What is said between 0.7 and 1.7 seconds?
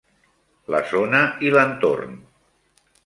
La zona i